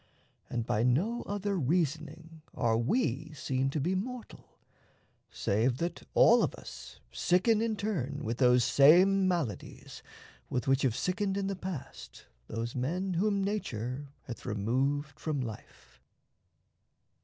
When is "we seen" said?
2.75-3.69